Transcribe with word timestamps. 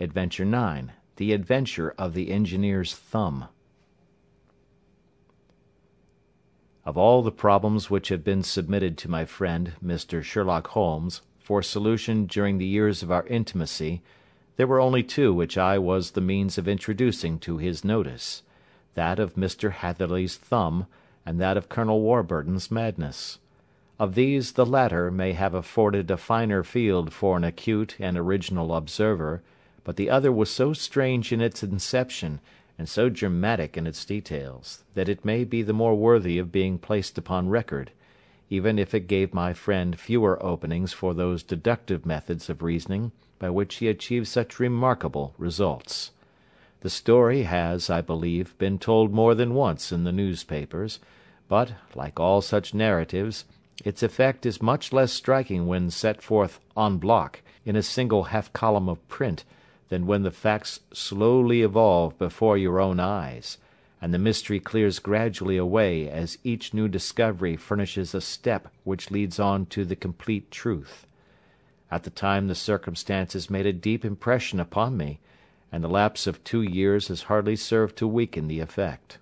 Adventure 0.00 0.44
9 0.44 0.90
The 1.16 1.32
Adventure 1.32 1.94
of 1.96 2.14
the 2.14 2.32
Engineer's 2.32 2.96
Thumb 2.96 3.46
Of 6.84 6.98
all 6.98 7.22
the 7.22 7.30
problems 7.30 7.90
which 7.90 8.08
have 8.08 8.24
been 8.24 8.42
submitted 8.42 8.98
to 8.98 9.08
my 9.08 9.24
friend, 9.24 9.74
Mr. 9.82 10.20
Sherlock 10.20 10.66
Holmes, 10.66 11.22
for 11.38 11.62
solution 11.62 12.26
during 12.26 12.58
the 12.58 12.66
years 12.66 13.04
of 13.04 13.12
our 13.12 13.24
intimacy, 13.28 14.02
there 14.56 14.66
were 14.66 14.80
only 14.80 15.04
two 15.04 15.32
which 15.32 15.56
I 15.56 15.78
was 15.78 16.10
the 16.10 16.20
means 16.20 16.58
of 16.58 16.66
introducing 16.66 17.38
to 17.38 17.58
his 17.58 17.84
notice 17.84 18.42
that 18.94 19.20
of 19.20 19.36
Mr. 19.36 19.70
Hatherley's 19.70 20.36
thumb, 20.36 20.86
and 21.24 21.40
that 21.40 21.56
of 21.56 21.68
Colonel 21.68 22.00
Warburton's 22.00 22.68
madness. 22.68 23.38
Of 24.00 24.16
these 24.16 24.54
the 24.54 24.66
latter 24.66 25.12
may 25.12 25.34
have 25.34 25.54
afforded 25.54 26.10
a 26.10 26.16
finer 26.16 26.64
field 26.64 27.12
for 27.12 27.36
an 27.36 27.44
acute 27.44 27.94
and 28.00 28.18
original 28.18 28.74
observer, 28.74 29.44
but 29.84 29.96
the 29.96 30.10
other 30.10 30.32
was 30.32 30.50
so 30.50 30.72
strange 30.72 31.30
in 31.30 31.40
its 31.40 31.62
inception, 31.62 32.40
and 32.78 32.88
so 32.88 33.08
dramatic 33.08 33.76
in 33.76 33.86
its 33.86 34.04
details, 34.04 34.82
that 34.94 35.08
it 35.08 35.24
may 35.24 35.44
be 35.44 35.62
the 35.62 35.72
more 35.72 35.94
worthy 35.94 36.38
of 36.38 36.50
being 36.50 36.78
placed 36.78 37.16
upon 37.16 37.48
record, 37.48 37.90
even 38.50 38.78
if 38.78 38.94
it 38.94 39.06
gave 39.06 39.32
my 39.32 39.52
friend 39.52 39.98
fewer 39.98 40.42
openings 40.44 40.92
for 40.92 41.14
those 41.14 41.42
deductive 41.42 42.04
methods 42.04 42.48
of 42.48 42.62
reasoning 42.62 43.12
by 43.38 43.50
which 43.50 43.76
he 43.76 43.88
achieved 43.88 44.26
such 44.26 44.58
remarkable 44.58 45.34
results. 45.38 46.10
The 46.80 46.90
story 46.90 47.42
has, 47.42 47.88
I 47.88 48.00
believe, 48.00 48.56
been 48.58 48.78
told 48.78 49.12
more 49.12 49.34
than 49.34 49.54
once 49.54 49.92
in 49.92 50.04
the 50.04 50.12
newspapers, 50.12 50.98
but, 51.48 51.72
like 51.94 52.18
all 52.18 52.40
such 52.40 52.74
narratives, 52.74 53.44
its 53.84 54.02
effect 54.02 54.46
is 54.46 54.62
much 54.62 54.92
less 54.92 55.12
striking 55.12 55.66
when 55.66 55.90
set 55.90 56.22
forth 56.22 56.60
en 56.76 56.98
bloc 56.98 57.42
in 57.64 57.76
a 57.76 57.82
single 57.82 58.24
half 58.24 58.52
column 58.52 58.88
of 58.88 59.06
print 59.08 59.44
than 59.88 60.06
when 60.06 60.22
the 60.22 60.30
facts 60.30 60.80
slowly 60.92 61.62
evolve 61.62 62.18
before 62.18 62.56
your 62.56 62.80
own 62.80 62.98
eyes, 62.98 63.58
and 64.00 64.12
the 64.12 64.18
mystery 64.18 64.60
clears 64.60 64.98
gradually 64.98 65.56
away 65.56 66.08
as 66.08 66.38
each 66.44 66.74
new 66.74 66.88
discovery 66.88 67.56
furnishes 67.56 68.14
a 68.14 68.20
step 68.20 68.68
which 68.84 69.10
leads 69.10 69.38
on 69.38 69.66
to 69.66 69.84
the 69.84 69.96
complete 69.96 70.50
truth. 70.50 71.06
At 71.90 72.02
the 72.02 72.10
time 72.10 72.48
the 72.48 72.54
circumstances 72.54 73.48
made 73.48 73.66
a 73.66 73.72
deep 73.72 74.04
impression 74.04 74.60
upon 74.60 74.96
me, 74.96 75.20
and 75.70 75.82
the 75.82 75.88
lapse 75.88 76.26
of 76.26 76.42
two 76.44 76.62
years 76.62 77.08
has 77.08 77.22
hardly 77.22 77.56
served 77.56 77.96
to 77.96 78.06
weaken 78.06 78.48
the 78.48 78.60
effect. 78.60 79.18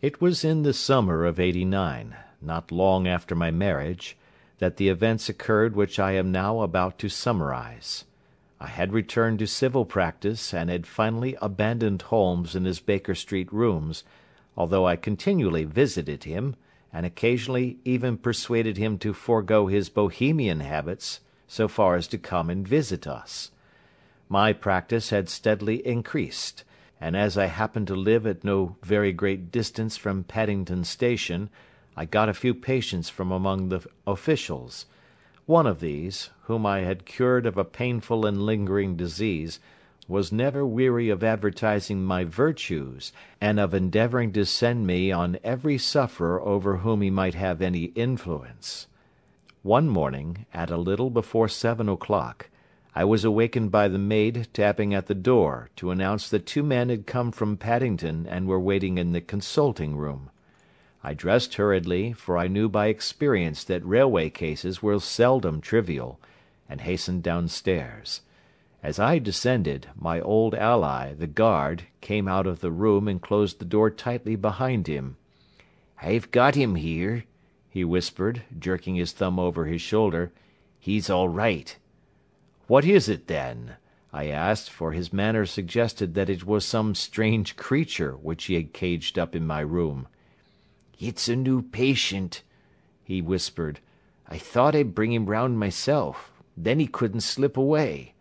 It 0.00 0.20
was 0.20 0.44
in 0.44 0.62
the 0.62 0.72
summer 0.72 1.24
of 1.24 1.40
'89, 1.40 2.14
not 2.40 2.70
long 2.70 3.06
after 3.06 3.34
my 3.34 3.50
marriage, 3.50 4.16
that 4.58 4.76
the 4.76 4.88
events 4.88 5.28
occurred 5.28 5.74
which 5.74 5.98
I 5.98 6.12
am 6.12 6.32
now 6.32 6.60
about 6.60 6.98
to 7.00 7.08
summarise. 7.08 8.04
I 8.60 8.66
had 8.66 8.92
returned 8.92 9.38
to 9.38 9.46
civil 9.46 9.84
practice 9.84 10.52
and 10.52 10.68
had 10.68 10.86
finally 10.86 11.36
abandoned 11.40 12.02
Holmes 12.02 12.56
in 12.56 12.64
his 12.64 12.80
Baker 12.80 13.14
Street 13.14 13.52
rooms, 13.52 14.02
although 14.56 14.86
I 14.86 14.96
continually 14.96 15.64
visited 15.64 16.24
him, 16.24 16.56
and 16.92 17.06
occasionally 17.06 17.78
even 17.84 18.18
persuaded 18.18 18.76
him 18.76 18.98
to 18.98 19.12
forego 19.12 19.68
his 19.68 19.88
Bohemian 19.88 20.60
habits 20.60 21.20
so 21.46 21.68
far 21.68 21.94
as 21.94 22.08
to 22.08 22.18
come 22.18 22.50
and 22.50 22.66
visit 22.66 23.06
us. 23.06 23.50
My 24.28 24.52
practice 24.52 25.10
had 25.10 25.28
steadily 25.28 25.86
increased, 25.86 26.64
and 27.00 27.16
as 27.16 27.38
I 27.38 27.46
happened 27.46 27.86
to 27.86 27.94
live 27.94 28.26
at 28.26 28.44
no 28.44 28.76
very 28.82 29.12
great 29.12 29.52
distance 29.52 29.96
from 29.96 30.24
Paddington 30.24 30.84
Station, 30.84 31.48
I 31.96 32.04
got 32.04 32.28
a 32.28 32.34
few 32.34 32.54
patients 32.54 33.08
from 33.08 33.30
among 33.30 33.68
the 33.68 33.86
officials. 34.06 34.86
One 35.48 35.66
of 35.66 35.80
these, 35.80 36.28
whom 36.42 36.66
I 36.66 36.80
had 36.80 37.06
cured 37.06 37.46
of 37.46 37.56
a 37.56 37.64
painful 37.64 38.26
and 38.26 38.44
lingering 38.44 38.96
disease, 38.96 39.60
was 40.06 40.30
never 40.30 40.66
weary 40.66 41.08
of 41.08 41.24
advertising 41.24 42.04
my 42.04 42.24
virtues, 42.24 43.14
and 43.40 43.58
of 43.58 43.72
endeavouring 43.72 44.30
to 44.34 44.44
send 44.44 44.86
me 44.86 45.10
on 45.10 45.38
every 45.42 45.78
sufferer 45.78 46.38
over 46.42 46.76
whom 46.76 47.00
he 47.00 47.08
might 47.08 47.32
have 47.32 47.62
any 47.62 47.84
influence. 47.94 48.88
One 49.62 49.88
morning, 49.88 50.44
at 50.52 50.70
a 50.70 50.76
little 50.76 51.08
before 51.08 51.48
seven 51.48 51.88
o'clock, 51.88 52.50
I 52.94 53.04
was 53.04 53.24
awakened 53.24 53.70
by 53.70 53.88
the 53.88 53.98
maid 53.98 54.48
tapping 54.52 54.92
at 54.92 55.06
the 55.06 55.14
door 55.14 55.70
to 55.76 55.90
announce 55.90 56.28
that 56.28 56.44
two 56.44 56.62
men 56.62 56.90
had 56.90 57.06
come 57.06 57.32
from 57.32 57.56
Paddington 57.56 58.26
and 58.26 58.46
were 58.46 58.60
waiting 58.60 58.98
in 58.98 59.12
the 59.12 59.22
consulting 59.22 59.96
room. 59.96 60.28
I 61.04 61.14
dressed 61.14 61.54
hurriedly, 61.54 62.12
for 62.12 62.36
I 62.36 62.48
knew 62.48 62.68
by 62.68 62.88
experience 62.88 63.62
that 63.62 63.86
railway 63.86 64.30
cases 64.30 64.82
were 64.82 64.98
seldom 64.98 65.60
trivial, 65.60 66.20
and 66.68 66.80
hastened 66.80 67.22
downstairs. 67.22 68.22
As 68.82 68.98
I 68.98 69.20
descended, 69.20 69.86
my 69.94 70.20
old 70.20 70.56
ally, 70.56 71.12
the 71.14 71.28
guard, 71.28 71.84
came 72.00 72.26
out 72.26 72.48
of 72.48 72.58
the 72.58 72.72
room 72.72 73.06
and 73.06 73.22
closed 73.22 73.60
the 73.60 73.64
door 73.64 73.90
tightly 73.90 74.34
behind 74.34 74.88
him. 74.88 75.16
"I've 76.02 76.32
got 76.32 76.56
him 76.56 76.74
here," 76.74 77.24
he 77.70 77.84
whispered, 77.84 78.42
jerking 78.58 78.96
his 78.96 79.12
thumb 79.12 79.38
over 79.38 79.66
his 79.66 79.80
shoulder. 79.80 80.32
"He's 80.80 81.08
all 81.08 81.28
right." 81.28 81.76
"What 82.66 82.84
is 82.84 83.08
it, 83.08 83.28
then?" 83.28 83.76
I 84.12 84.26
asked, 84.26 84.68
for 84.68 84.90
his 84.90 85.12
manner 85.12 85.46
suggested 85.46 86.14
that 86.14 86.28
it 86.28 86.44
was 86.44 86.64
some 86.64 86.96
strange 86.96 87.54
creature 87.54 88.16
which 88.16 88.46
he 88.46 88.54
had 88.54 88.72
caged 88.72 89.16
up 89.16 89.36
in 89.36 89.46
my 89.46 89.60
room. 89.60 90.08
"It's 90.98 91.28
a 91.28 91.36
new 91.36 91.62
patient," 91.62 92.42
he 93.04 93.22
whispered. 93.22 93.78
"I 94.26 94.36
thought 94.36 94.74
I'd 94.74 94.96
bring 94.96 95.12
him 95.12 95.26
round 95.26 95.56
myself. 95.56 96.32
Then 96.56 96.80
he 96.80 96.88
couldn't 96.88 97.20
slip 97.20 97.56
away. 97.56 98.14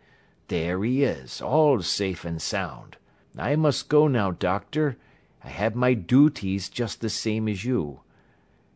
There 0.47 0.83
he 0.83 1.01
is, 1.01 1.41
all 1.41 1.81
safe 1.81 2.23
and 2.23 2.39
sound. 2.39 2.97
I 3.35 3.55
must 3.55 3.89
go 3.89 4.07
now, 4.07 4.29
doctor. 4.29 4.95
I 5.43 5.49
have 5.49 5.75
my 5.75 5.95
dooties 5.95 6.69
just 6.69 7.01
the 7.01 7.09
same 7.09 7.47
as 7.47 7.65
you." 7.65 8.01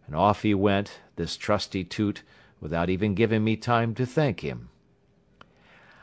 And 0.08 0.16
off 0.16 0.42
he 0.42 0.56
went, 0.56 1.00
this 1.16 1.38
trusty 1.38 1.84
Toot, 1.84 2.24
without 2.60 2.90
even 2.90 3.14
giving 3.14 3.44
me 3.44 3.56
time 3.56 3.94
to 3.94 4.06
thank 4.08 4.40
him. 4.40 4.70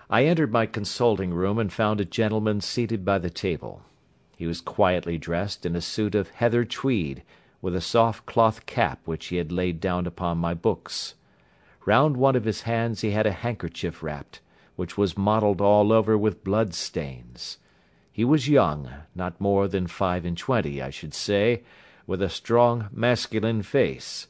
I 0.09 0.25
entered 0.25 0.53
my 0.53 0.67
consulting 0.67 1.35
room 1.35 1.59
and 1.59 1.73
found 1.73 2.01
a 2.01 2.05
gentleman 2.05 2.61
seated 2.61 3.05
by 3.05 3.19
the 3.19 3.29
table. 3.29 3.83
He 4.37 4.47
was 4.47 4.61
quietly 4.61 5.19
dressed 5.19 5.67
in 5.67 5.75
a 5.75 5.81
suit 5.81 6.15
of 6.15 6.31
heather 6.31 6.65
tweed, 6.65 7.25
with 7.61 7.75
a 7.75 7.81
soft 7.81 8.25
cloth 8.27 8.67
cap 8.67 9.01
which 9.05 9.27
he 9.27 9.37
had 9.37 9.51
laid 9.51 9.81
down 9.81 10.07
upon 10.07 10.39
my 10.39 10.55
books. 10.55 11.15
Round 11.85 12.17
one 12.17 12.37
of 12.37 12.45
his 12.45 12.63
hands 12.63 13.01
he 13.01 13.11
had 13.11 13.27
a 13.27 13.33
handkerchief 13.33 14.03
wrapped, 14.03 14.41
which 14.77 14.97
was 14.97 15.19
mottled 15.19 15.61
all 15.61 15.93
over 15.93 16.17
with 16.17 16.45
blood 16.45 16.75
stains. 16.75 17.59
He 18.13 18.25
was 18.25 18.49
young, 18.49 18.91
not 19.15 19.41
more 19.41 19.69
than 19.69 19.87
five 19.87 20.25
and 20.25 20.37
twenty, 20.37 20.83
I 20.83 20.91
should 20.91 21.15
say, 21.15 21.63
with 22.07 22.23
a 22.23 22.29
strong 22.29 22.89
masculine 22.93 23.63
face; 23.63 24.27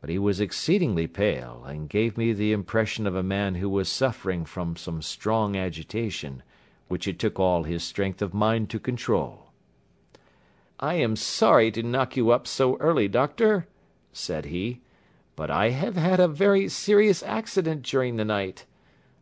but 0.00 0.10
he 0.10 0.18
was 0.18 0.40
exceedingly 0.40 1.06
pale, 1.06 1.64
and 1.66 1.88
gave 1.88 2.16
me 2.16 2.32
the 2.32 2.52
impression 2.52 3.06
of 3.06 3.14
a 3.14 3.22
man 3.22 3.56
who 3.56 3.68
was 3.68 3.88
suffering 3.88 4.44
from 4.44 4.76
some 4.76 5.00
strong 5.00 5.56
agitation, 5.56 6.42
which 6.88 7.08
it 7.08 7.18
took 7.18 7.40
all 7.40 7.62
his 7.62 7.82
strength 7.82 8.20
of 8.20 8.34
mind 8.34 8.70
to 8.70 8.78
control. 8.78 9.43
"I 10.84 10.96
am 10.96 11.16
sorry 11.16 11.70
to 11.70 11.82
knock 11.82 12.14
you 12.14 12.30
up 12.30 12.46
so 12.46 12.76
early, 12.76 13.08
doctor," 13.08 13.66
said 14.12 14.44
he, 14.44 14.82
"but 15.34 15.50
I 15.50 15.70
have 15.70 15.96
had 15.96 16.20
a 16.20 16.28
very 16.28 16.68
serious 16.68 17.22
accident 17.22 17.84
during 17.84 18.16
the 18.16 18.24
night. 18.26 18.66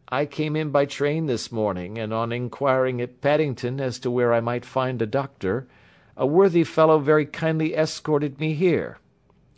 I 0.08 0.26
came 0.26 0.56
in 0.56 0.70
by 0.70 0.86
train 0.86 1.26
this 1.26 1.52
morning, 1.52 1.98
and 1.98 2.12
on 2.12 2.32
inquiring 2.32 3.00
at 3.00 3.20
Paddington 3.20 3.80
as 3.80 4.00
to 4.00 4.10
where 4.10 4.34
I 4.34 4.40
might 4.40 4.64
find 4.64 5.00
a 5.00 5.06
doctor, 5.06 5.68
a 6.16 6.26
worthy 6.26 6.64
fellow 6.64 6.98
very 6.98 7.26
kindly 7.26 7.76
escorted 7.76 8.40
me 8.40 8.54
here. 8.54 8.98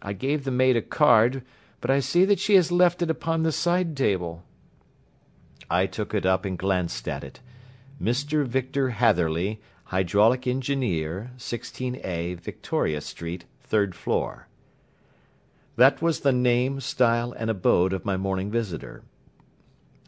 I 0.03 0.13
gave 0.13 0.45
the 0.45 0.51
maid 0.51 0.77
a 0.77 0.83
card, 0.83 1.41
but 1.81 1.91
I 1.91 2.01
see 2.01 2.27
that 2.27 2.39
she 2.39 2.55
has 2.57 2.71
left 2.71 3.01
it 3.01 3.09
upon 3.09 3.45
the 3.45 3.51
side 3.51 3.97
table." 3.97 4.43
I 5.71 5.87
took 5.87 6.13
it 6.13 6.27
up 6.27 6.45
and 6.45 6.59
glanced 6.59 7.09
at 7.09 7.25
it. 7.25 7.41
Mr. 7.99 8.45
Victor 8.45 8.91
Hatherley. 8.91 9.63
Hydraulic 9.95 10.49
Engineer, 10.49 11.31
16A, 11.39 12.41
Victoria 12.41 13.01
Street, 13.01 13.45
third 13.63 13.95
floor. 13.95 14.49
That 15.77 16.03
was 16.03 16.19
the 16.19 16.33
name, 16.33 16.81
style, 16.81 17.31
and 17.31 17.49
abode 17.49 17.93
of 17.93 18.05
my 18.05 18.17
morning 18.17 18.51
visitor. 18.51 19.05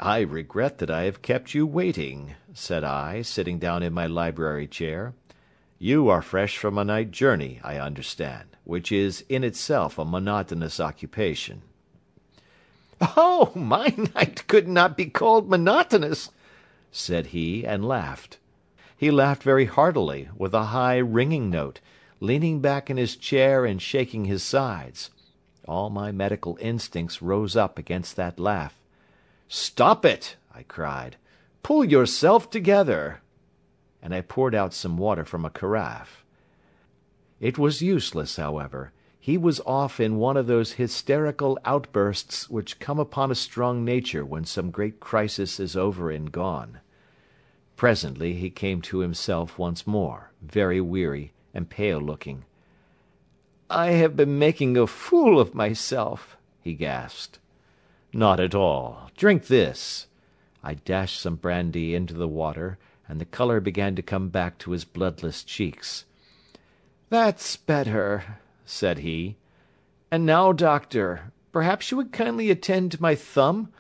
"I 0.01 0.23
regret 0.23 0.79
that 0.79 0.91
I 0.91 1.03
have 1.03 1.23
kept 1.23 1.55
you 1.55 1.69
waiting," 1.69 2.35
said 2.53 2.83
I, 2.83 3.23
sitting 3.23 3.61
down 3.61 3.85
in 3.85 3.93
my 3.93 4.09
library 4.09 4.67
chair. 4.67 5.15
"You 5.79 6.09
are 6.09 6.21
fresh 6.21 6.59
from 6.59 6.79
a 6.79 6.85
night 6.85 7.13
journey, 7.13 7.61
I 7.63 7.79
understand, 7.79 8.57
which 8.65 8.91
is 8.91 9.25
in 9.29 9.45
itself 9.45 10.01
a 10.01 10.05
monotonous 10.05 10.81
occupation." 10.81 11.63
"Oh, 13.01 13.53
my 13.55 13.95
night 14.17 14.49
could 14.49 14.67
not 14.67 14.97
be 14.97 15.07
called 15.07 15.49
monotonous," 15.49 16.31
said 16.91 17.27
he, 17.27 17.65
and 17.65 17.87
laughed. 17.87 18.39
He 18.97 19.11
laughed 19.11 19.43
very 19.43 19.67
heartily, 19.67 20.31
with 20.37 20.55
a 20.55 20.67
high, 20.67 20.97
ringing 20.97 21.51
note, 21.51 21.81
leaning 22.19 22.61
back 22.61 22.89
in 22.89 22.97
his 22.97 23.15
chair 23.15 23.67
and 23.67 23.81
shaking 23.81 24.25
his 24.25 24.43
sides. 24.43 25.11
All 25.69 25.91
my 25.91 26.13
medical 26.13 26.57
instincts 26.61 27.21
rose 27.21 27.57
up 27.57 27.79
against 27.79 28.17
that 28.17 28.41
laugh. 28.41 28.81
"Stop 29.49 30.05
it!" 30.05 30.37
I 30.55 30.63
cried. 30.63 31.17
pull 31.63 31.85
yourself 31.85 32.49
together!" 32.49 33.21
And 34.01 34.15
I 34.15 34.21
poured 34.21 34.55
out 34.55 34.73
some 34.73 34.97
water 34.97 35.25
from 35.25 35.45
a 35.45 35.51
carafe. 35.51 36.25
It 37.41 37.59
was 37.59 37.83
useless, 37.83 38.37
however. 38.37 38.93
He 39.19 39.37
was 39.37 39.61
off 39.67 39.99
in 39.99 40.17
one 40.17 40.37
of 40.37 40.47
those 40.47 40.75
hysterical 40.75 41.59
outbursts 41.65 42.49
which 42.49 42.79
come 42.79 43.01
upon 43.01 43.33
a 43.33 43.35
strong 43.35 43.85
nature 43.85 44.25
when 44.25 44.45
some 44.45 44.71
great 44.71 45.01
crisis 45.01 45.59
is 45.59 45.77
over 45.77 46.09
and 46.11 46.31
gone. 46.31 46.79
Presently 47.77 48.33
he 48.33 48.49
came 48.49 48.81
to 48.83 49.01
himself 49.01 49.59
once 49.59 49.87
more, 49.87 50.33
very 50.41 50.81
weary 50.81 51.33
and 51.53 51.69
pale 51.69 52.01
looking. 52.01 52.45
"I 53.69 53.89
have 53.91 54.17
been 54.17 54.39
making 54.39 54.77
a 54.77 54.87
fool 54.87 55.39
of 55.39 55.55
myself," 55.55 56.39
he 56.63 56.73
gasped. 56.73 57.39
"Not 58.13 58.41
at 58.41 58.55
all. 58.55 59.11
Drink 59.17 59.47
this." 59.47 60.07
I 60.63 60.75
dashed 60.75 61.21
some 61.21 61.37
brandy 61.37 61.95
into 61.95 62.15
the 62.15 62.29
water, 62.29 62.79
and 63.09 63.21
the 63.21 63.27
colour 63.27 63.61
began 63.61 63.95
to 63.97 64.03
come 64.03 64.31
back 64.31 64.57
to 64.59 64.71
his 64.71 64.85
bloodless 64.85 65.45
cheeks. 65.45 66.07
"That's 67.11 67.57
better," 67.57 68.39
said 68.65 68.99
he. 68.99 69.37
"And 70.11 70.25
now, 70.25 70.53
doctor, 70.53 71.33
perhaps 71.53 71.91
you 71.91 71.97
would 71.99 72.11
kindly 72.11 72.51
attend 72.51 72.93
to 72.93 73.03
my 73.03 73.15
thumb, 73.15 73.71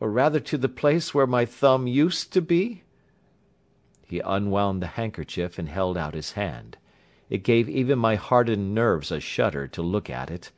or 0.00 0.10
rather 0.10 0.40
to 0.40 0.56
the 0.56 0.68
place 0.68 1.12
where 1.12 1.26
my 1.26 1.44
thumb 1.44 1.86
used 1.86 2.32
to 2.32 2.40
be?" 2.40 2.81
He 4.12 4.20
unwound 4.20 4.82
the 4.82 4.88
handkerchief 4.88 5.58
and 5.58 5.70
held 5.70 5.96
out 5.96 6.12
his 6.12 6.32
hand. 6.32 6.76
It 7.30 7.42
gave 7.42 7.66
even 7.66 7.98
my 7.98 8.16
hardened 8.16 8.74
nerves 8.74 9.10
a 9.10 9.20
shudder 9.20 9.66
to 9.68 9.80
look 9.80 10.10
at 10.10 10.30
it. 10.30 10.50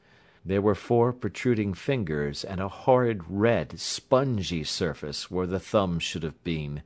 There 0.45 0.61
were 0.61 0.75
four 0.75 1.12
protruding 1.12 1.75
fingers 1.75 2.43
and 2.43 2.59
a 2.61 2.67
horrid 2.67 3.23
red, 3.29 3.79
spongy 3.79 4.65
surface 4.65 5.31
where 5.31 5.47
the 5.47 5.61
thumb 5.61 6.01
should 6.01 6.25
have 6.25 6.43
been. 6.43 6.83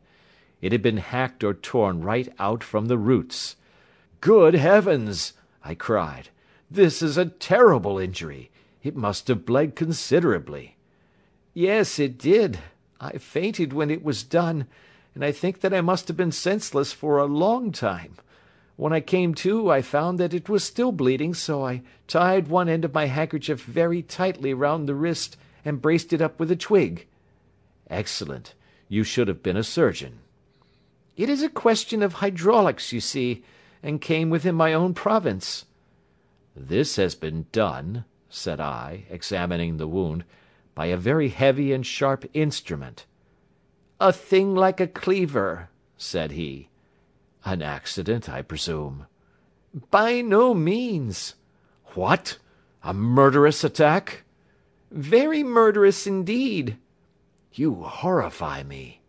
It 0.60 0.72
had 0.72 0.82
been 0.82 0.98
hacked 0.98 1.42
or 1.42 1.54
torn 1.54 2.02
right 2.02 2.30
out 2.38 2.62
from 2.62 2.88
the 2.88 2.98
roots. 2.98 3.56
"Good 4.20 4.52
heavens!" 4.52 5.32
I 5.64 5.74
cried. 5.74 6.28
"This 6.70 7.00
is 7.00 7.16
a 7.16 7.24
terrible 7.24 7.98
injury. 7.98 8.50
It 8.82 8.94
must 8.94 9.28
have 9.28 9.46
bled 9.46 9.74
considerably." 9.74 10.76
"Yes, 11.54 11.98
it 11.98 12.18
did. 12.18 12.58
I 13.00 13.12
fainted 13.16 13.72
when 13.72 13.90
it 13.90 14.04
was 14.04 14.22
done, 14.22 14.66
and 15.14 15.24
I 15.24 15.32
think 15.32 15.60
that 15.60 15.74
I 15.74 15.80
must 15.80 16.08
have 16.08 16.16
been 16.16 16.32
senseless 16.32 16.92
for 16.92 17.18
a 17.18 17.24
long 17.24 17.72
time. 17.72 18.14
When 18.76 18.92
I 18.92 19.00
came 19.00 19.34
to 19.34 19.70
I 19.70 19.82
found 19.82 20.20
that 20.20 20.32
it 20.32 20.48
was 20.48 20.62
still 20.62 20.92
bleeding, 20.92 21.34
so 21.34 21.64
I 21.64 21.82
tied 22.06 22.46
one 22.46 22.68
end 22.68 22.84
of 22.84 22.94
my 22.94 23.06
handkerchief 23.06 23.64
very 23.64 24.02
tightly 24.02 24.54
round 24.54 24.88
the 24.88 24.94
wrist 24.94 25.36
and 25.64 25.82
braced 25.82 26.12
it 26.12 26.22
up 26.22 26.38
with 26.38 26.50
a 26.50 26.56
twig." 26.56 27.08
"Excellent. 27.90 28.54
You 28.88 29.02
should 29.02 29.26
have 29.26 29.42
been 29.42 29.56
a 29.56 29.64
surgeon." 29.64 30.20
"It 31.16 31.28
is 31.28 31.42
a 31.42 31.48
question 31.48 32.02
of 32.02 32.14
hydraulics, 32.14 32.92
you 32.92 33.00
see, 33.00 33.42
and 33.82 34.00
came 34.00 34.30
within 34.30 34.54
my 34.54 34.72
own 34.72 34.94
province." 34.94 35.64
"This 36.54 36.94
has 36.94 37.16
been 37.16 37.46
done," 37.50 38.04
said 38.28 38.60
I, 38.60 39.06
examining 39.10 39.78
the 39.78 39.88
wound, 39.88 40.24
"by 40.76 40.86
a 40.86 40.96
very 40.96 41.30
heavy 41.30 41.72
and 41.72 41.84
sharp 41.84 42.24
instrument." 42.32 43.06
"A 44.00 44.12
thing 44.12 44.54
like 44.54 44.78
a 44.78 44.86
cleaver," 44.86 45.70
said 45.96 46.30
he. 46.30 46.68
"An 47.44 47.62
accident, 47.62 48.28
I 48.28 48.42
presume?" 48.42 49.06
"By 49.90 50.20
no 50.20 50.54
means." 50.54 51.34
"What! 51.94 52.38
A 52.84 52.94
murderous 52.94 53.64
attack?" 53.64 54.22
"Very 54.92 55.42
murderous 55.42 56.06
indeed." 56.06 56.78
"You 57.52 57.74
horrify 57.74 58.62
me." 58.62 59.00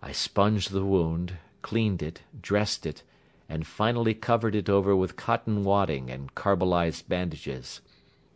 I 0.00 0.12
sponged 0.12 0.68
the 0.70 0.86
wound, 0.86 1.36
cleaned 1.60 2.02
it, 2.02 2.22
dressed 2.40 2.86
it, 2.86 3.02
and 3.46 3.66
finally 3.66 4.14
covered 4.14 4.54
it 4.54 4.70
over 4.70 4.96
with 4.96 5.16
cotton 5.16 5.64
wadding 5.64 6.08
and 6.08 6.34
carbolised 6.34 7.10
bandages. 7.10 7.82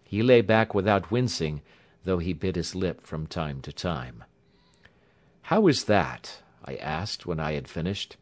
He 0.03 0.23
lay 0.23 0.43
back 0.43 0.75
without 0.75 1.11
wincing, 1.11 1.63
though 2.03 2.19
he 2.19 2.35
bit 2.35 2.57
his 2.57 2.75
lip 2.75 3.07
from 3.07 3.27
time 3.27 3.63
to 3.63 3.73
time. 3.73 4.25
"How 5.49 5.67
is 5.67 5.85
that?" 5.85 6.41
I 6.65 6.77
asked 6.77 7.27
when 7.27 7.39
I 7.39 7.53
had 7.53 7.69
finished. 7.69 8.17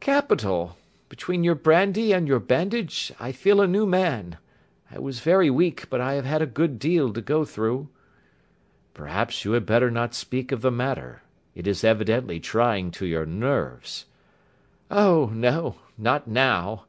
"Capital. 0.00 0.78
Between 1.10 1.44
your 1.44 1.54
brandy 1.54 2.12
and 2.12 2.26
your 2.26 2.38
bandage 2.40 3.12
I 3.20 3.32
feel 3.32 3.60
a 3.60 3.66
new 3.66 3.84
man. 3.84 4.38
I 4.90 4.98
was 4.98 5.20
very 5.20 5.50
weak, 5.50 5.90
but 5.90 6.00
I 6.00 6.14
have 6.14 6.24
had 6.24 6.40
a 6.40 6.46
good 6.46 6.78
deal 6.78 7.12
to 7.12 7.20
go 7.20 7.44
through." 7.44 7.90
"Perhaps 8.94 9.44
you 9.44 9.52
had 9.52 9.66
better 9.66 9.90
not 9.90 10.14
speak 10.14 10.50
of 10.50 10.62
the 10.62 10.70
matter. 10.70 11.20
It 11.54 11.66
is 11.66 11.84
evidently 11.84 12.40
trying 12.40 12.92
to 12.92 13.04
your 13.04 13.26
nerves." 13.26 14.06
"Oh, 14.90 15.26
no, 15.34 15.76
not 15.98 16.28
now. 16.28 16.86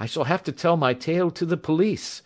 I 0.00 0.06
shall 0.06 0.24
have 0.24 0.42
to 0.44 0.52
tell 0.52 0.78
my 0.78 0.94
tale 0.94 1.30
to 1.32 1.44
the 1.44 1.58
police. 1.58 2.22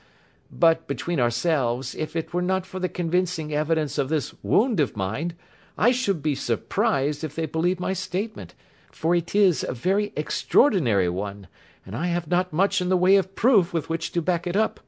But, 0.52 0.86
between 0.86 1.18
ourselves, 1.18 1.96
if 1.96 2.14
it 2.14 2.32
were 2.32 2.42
not 2.42 2.64
for 2.64 2.78
the 2.78 2.88
convincing 2.88 3.52
evidence 3.52 3.98
of 3.98 4.08
this 4.08 4.34
wound 4.44 4.78
of 4.78 4.96
mine, 4.96 5.32
I 5.78 5.90
should 5.90 6.22
be 6.22 6.34
surprised 6.34 7.22
if 7.22 7.34
they 7.34 7.46
believed 7.46 7.80
my 7.80 7.92
statement 7.92 8.54
for 8.96 9.14
it 9.14 9.34
is 9.34 9.62
a 9.62 9.74
very 9.74 10.10
extraordinary 10.16 11.08
one, 11.08 11.48
and 11.84 11.94
I 11.94 12.06
have 12.06 12.28
not 12.28 12.50
much 12.50 12.80
in 12.80 12.88
the 12.88 12.96
way 12.96 13.16
of 13.16 13.36
proof 13.36 13.74
with 13.74 13.90
which 13.90 14.10
to 14.12 14.22
back 14.22 14.46
it 14.46 14.56
up. 14.56 14.80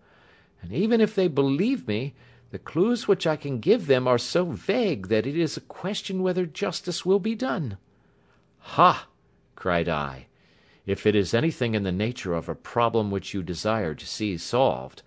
And 0.63 0.73
even 0.73 1.03
if 1.03 1.15
they 1.15 1.29
believe 1.29 1.87
me, 1.87 2.15
the 2.51 2.59
clues 2.59 3.07
which 3.07 3.27
I 3.27 3.37
can 3.37 3.61
give 3.61 3.87
them 3.87 4.09
are 4.09 4.17
so 4.17 4.47
vague 4.47 5.09
that 5.09 5.27
it 5.27 5.37
is 5.37 5.59
a 5.59 5.61
question 5.61 6.23
whether 6.23 6.47
justice 6.47 7.05
will 7.05 7.19
be 7.19 7.35
done." 7.35 7.77
"Ha!" 8.61 9.09
cried 9.57 9.91
I. 9.91 10.29
"If 10.87 11.05
it 11.05 11.15
is 11.15 11.35
anything 11.35 11.75
in 11.75 11.83
the 11.83 11.93
nature 11.93 12.33
of 12.33 12.49
a 12.49 12.55
problem 12.55 13.11
which 13.11 13.35
you 13.35 13.43
desire 13.43 13.95
to 13.95 14.07
see 14.07 14.39
solved, 14.39 15.03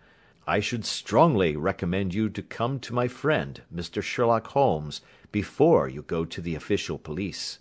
I 0.51 0.59
should 0.59 0.83
strongly 0.83 1.55
recommend 1.55 2.13
you 2.13 2.27
to 2.27 2.41
come 2.41 2.81
to 2.81 2.93
my 2.93 3.07
friend, 3.07 3.61
Mr. 3.73 4.03
Sherlock 4.03 4.47
Holmes, 4.47 4.99
before 5.31 5.87
you 5.87 6.01
go 6.01 6.25
to 6.25 6.41
the 6.41 6.55
official 6.55 6.97
police. 6.97 7.59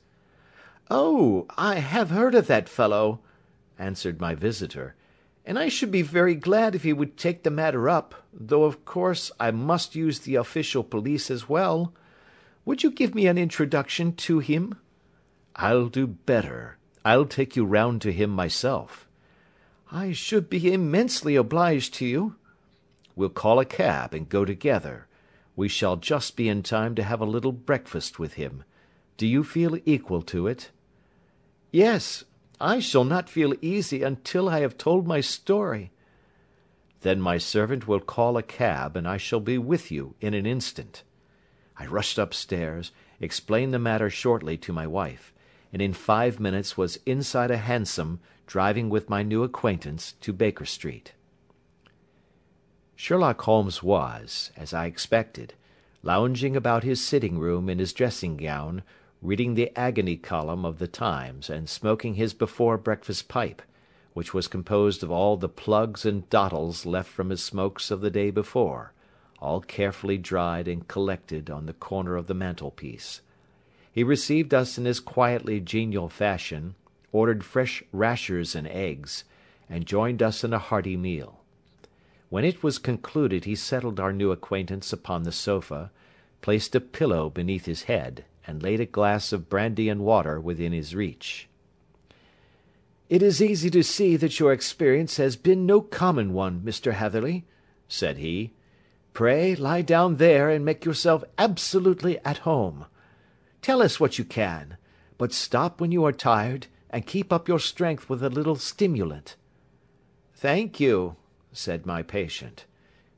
"Oh, 0.91 1.47
I 1.57 1.77
have 1.77 2.11
heard 2.11 2.35
of 2.35 2.49
that 2.49 2.69
fellow," 2.69 3.21
answered 3.79 4.21
my 4.21 4.35
visitor, 4.35 4.97
"and 5.47 5.57
I 5.57 5.69
should 5.69 5.93
be 5.93 6.03
very 6.03 6.35
glad 6.35 6.75
if 6.75 6.83
he 6.83 6.93
would 6.93 7.17
take 7.17 7.45
the 7.45 7.51
matter 7.53 7.89
up, 7.89 8.27
though 8.33 8.65
of 8.65 8.85
course 8.85 9.31
I 9.39 9.53
must 9.53 9.95
use 9.95 10.19
the 10.19 10.35
official 10.35 10.83
police 10.83 11.31
as 11.31 11.49
well. 11.49 11.95
Would 12.65 12.83
you 12.83 12.91
give 12.91 13.15
me 13.15 13.29
an 13.29 13.39
introduction 13.39 14.17
to 14.27 14.41
him?" 14.41 14.75
"I'll 15.55 15.87
do 15.87 16.09
better. 16.09 16.77
I'll 17.05 17.27
take 17.27 17.55
you 17.55 17.65
round 17.65 18.03
to 18.03 18.13
him 18.13 18.31
myself." 18.31 19.07
"I 19.93 20.11
should 20.11 20.51
be 20.51 20.73
immensely 20.73 21.37
obliged 21.37 21.95
to 21.95 22.05
you." 22.05 22.35
"We'll 23.21 23.29
call 23.29 23.61
a 23.61 23.67
cab 23.67 24.15
and 24.15 24.27
go 24.27 24.47
together. 24.47 25.07
We 25.55 25.69
shall 25.69 25.97
just 25.97 26.37
be 26.37 26.49
in 26.49 26.63
time 26.63 26.95
to 26.95 27.03
have 27.03 27.21
a 27.21 27.27
little 27.27 27.53
breakfast 27.53 28.19
with 28.19 28.33
him. 28.41 28.65
Do 29.19 29.27
you 29.27 29.45
feel 29.45 29.77
equal 29.85 30.23
to 30.23 30.47
it?" 30.47 30.71
"Yes. 31.71 32.25
I 32.59 32.79
shall 32.79 33.05
not 33.05 33.29
feel 33.29 33.53
easy 33.61 34.03
until 34.03 34.49
I 34.49 34.61
have 34.61 34.79
told 34.79 35.07
my 35.07 35.21
story." 35.21 35.93
"Then 37.03 37.21
my 37.21 37.37
servant 37.37 37.87
will 37.87 38.01
call 38.01 38.39
a 38.39 38.43
cab, 38.43 38.97
and 38.97 39.07
I 39.07 39.19
shall 39.19 39.41
be 39.41 39.59
with 39.59 39.91
you 39.91 40.15
in 40.23 40.33
an 40.33 40.47
instant." 40.47 41.03
I 41.77 41.85
rushed 41.85 42.17
upstairs, 42.17 42.91
explained 43.21 43.75
the 43.75 43.79
matter 43.79 44.09
shortly 44.09 44.57
to 44.57 44.73
my 44.73 44.87
wife, 44.87 45.35
and 45.75 45.83
in 45.83 45.93
five 45.93 46.41
minutes 46.41 46.79
was 46.79 46.99
inside 47.05 47.51
a 47.51 47.59
hansom 47.59 48.21
driving 48.47 48.89
with 48.89 49.11
my 49.11 49.23
new 49.23 49.43
acquaintance 49.43 50.15
to 50.23 50.33
Baker 50.33 50.65
Street. 50.65 51.13
Sherlock 53.03 53.41
Holmes 53.41 53.83
was, 53.83 54.53
as 54.59 54.75
I 54.75 54.85
expected, 54.85 55.55
lounging 56.03 56.55
about 56.55 56.85
his 56.85 57.03
sitting 57.03 57.39
room 57.39 57.71
in 57.71 57.79
his 57.79 57.95
dressing 57.95 58.37
gown 58.37 58.83
reading 59.23 59.55
the 59.55 59.75
agony 59.75 60.19
column 60.19 60.67
of 60.67 60.79
the 60.79 60.87
Times 60.87 61.49
and 61.49 61.67
smoking 61.67 62.17
his 62.17 62.35
before 62.35 62.77
breakfast 62.77 63.27
pipe, 63.27 63.63
which 64.13 64.35
was 64.35 64.49
composed 64.49 65.03
of 65.03 65.11
all 65.11 65.39
the 65.39 65.49
plugs 65.49 66.05
and 66.05 66.29
dottles 66.29 66.85
left 66.85 67.09
from 67.09 67.31
his 67.31 67.43
smokes 67.43 67.91
of 67.91 68.03
the 68.03 68.11
day 68.11 68.31
before, 68.31 68.93
all 69.39 69.63
carefully 69.63 70.19
dried 70.19 70.69
and 70.69 70.87
collected 70.87 71.49
on 71.49 71.65
the 71.65 71.73
corner 71.73 72.17
of 72.17 72.27
the 72.27 72.35
mantelpiece. 72.35 73.23
He 73.91 74.05
received 74.05 74.53
us 74.53 74.77
in 74.77 74.85
his 74.85 75.01
quietly 75.01 75.59
genial 75.59 76.11
fashion, 76.11 76.75
ordered 77.13 77.45
fresh 77.45 77.83
rashers 77.93 78.55
and 78.55 78.69
eggs, 78.69 79.25
and 79.71 79.87
joined 79.87 80.23
us 80.23 80.45
in 80.45 80.53
a 80.53 80.59
hearty 80.59 80.99
meal. 80.99 81.40
When 82.31 82.45
it 82.45 82.63
was 82.63 82.79
concluded 82.79 83.45
he 83.45 83.57
settled 83.57 83.99
our 83.99 84.13
new 84.13 84.31
acquaintance 84.31 84.93
upon 84.93 85.25
the 85.25 85.33
sofa, 85.33 85.91
placed 86.41 86.77
a 86.77 86.81
pillow 86.81 87.29
beneath 87.29 87.67
his 87.67 87.83
head, 87.83 88.25
and 88.47 88.63
laid 88.63 88.81
a 88.81 88.87
glass 88.87 89.33
of 89.33 89.49
brandy 89.49 89.89
and 89.89 90.03
water 90.03 90.41
within 90.41 90.73
his 90.73 90.95
reach. 90.95 91.49
"It 93.09 93.21
is 93.21 93.43
easy 93.43 93.69
to 93.71 93.83
see 93.83 94.15
that 94.15 94.39
your 94.39 94.53
experience 94.53 95.17
has 95.17 95.35
been 95.35 95.67
no 95.67 95.81
common 95.81 96.33
one, 96.33 96.61
Mr. 96.61 96.93
Hatherley," 96.93 97.47
said 97.89 98.19
he. 98.19 98.53
"Pray 99.13 99.57
lie 99.57 99.83
down 99.83 100.17
there 100.17 100.51
and 100.51 100.65
make 100.65 100.85
yourself 100.85 101.25
absolutely 101.37 102.21
at 102.21 102.39
home. 102.39 102.87
Tell 103.61 103.83
us 103.83 103.99
what 103.99 104.19
you 104.19 104.25
can. 104.25 104.77
but 105.19 105.33
stop 105.33 105.81
when 105.81 105.91
you 105.91 106.05
are 106.05 106.13
tired, 106.13 106.69
and 106.91 107.07
keep 107.07 107.33
up 107.33 107.49
your 107.49 107.59
strength 107.59 108.09
with 108.09 108.23
a 108.23 108.31
little 108.31 108.55
stimulant." 108.55 109.35
"Thank 110.33 110.79
you," 110.79 111.17
said 111.53 111.87
my 111.87 112.03
patient, 112.03 112.65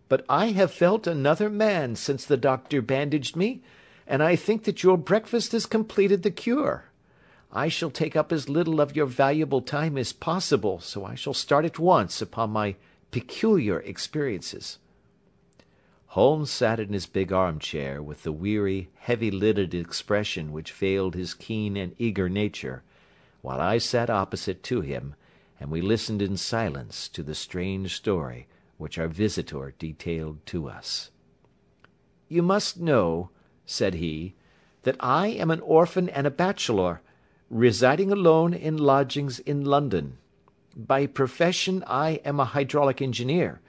"but 0.09 0.25
I 0.29 0.47
have 0.53 0.73
felt 0.73 1.07
another 1.07 1.51
man 1.51 1.97
since 1.97 2.25
the 2.25 2.37
doctor 2.37 2.83
bandaged 2.83 3.37
me, 3.37 3.63
and 4.07 4.23
I 4.23 4.37
think 4.37 4.65
that 4.65 4.83
your 4.83 4.97
breakfast 4.97 5.53
has 5.53 5.67
completed 5.67 6.23
the 6.23 6.31
cure. 6.31 6.85
I 7.53 7.69
shall 7.69 7.91
take 7.91 8.17
up 8.17 8.33
as 8.33 8.49
little 8.49 8.81
of 8.81 8.97
your 8.97 9.07
valuable 9.07 9.61
time 9.61 9.99
as 9.99 10.13
possible, 10.13 10.81
so 10.81 11.05
I 11.05 11.15
shall 11.15 11.35
start 11.35 11.65
at 11.65 11.79
once 11.79 12.23
upon 12.23 12.51
my 12.51 12.77
peculiar 13.11 13.81
experiences." 13.81 14.79
Holmes 16.07 16.51
sat 16.51 16.81
in 16.81 16.93
his 16.93 17.07
big 17.07 17.33
armchair 17.33 18.03
with 18.03 18.23
the 18.23 18.33
weary, 18.33 18.89
heavy 18.97 19.31
lidded 19.31 19.75
expression 19.75 20.53
which 20.53 20.73
veiled 20.73 21.15
his 21.15 21.33
keen 21.33 21.77
and 21.77 21.95
eager 21.99 22.29
nature, 22.29 22.83
while 23.41 23.61
I 23.61 23.79
sat 23.79 24.11
opposite 24.11 24.63
to 24.65 24.81
him, 24.83 25.15
and 25.63 25.71
we 25.71 25.81
listened 25.81 26.21
in 26.21 26.37
silence 26.37 27.09
to 27.09 27.23
the 27.23 27.37
strange 27.37 27.95
story 27.95 28.49
which 28.79 28.99
our 28.99 29.07
visitor 29.07 29.73
detailed 29.79 30.45
to 30.45 30.69
us. 30.69 31.13
"You 32.29 32.43
must 32.43 32.81
know," 32.81 33.31
said 33.65 33.95
he, 33.95 34.35
"that 34.83 34.97
I 34.99 35.29
am 35.29 35.53
an 35.53 35.61
orphan 35.61 36.09
and 36.09 36.27
a 36.27 36.33
bachelor, 36.33 37.01
residing 37.49 38.11
alone 38.11 38.53
in 38.53 38.77
lodgings 38.77 39.39
in 39.39 39.65
London. 39.65 40.19
By 40.77 41.07
profession 41.07 41.85
I 41.87 42.21
am 42.25 42.41
a 42.41 42.45
hydraulic 42.57 43.01
engineer 43.01 43.61